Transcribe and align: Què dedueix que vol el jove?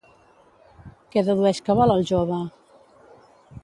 Què 1.15 1.25
dedueix 1.29 1.61
que 1.69 1.79
vol 1.83 1.97
el 1.99 2.05
jove? 2.15 2.43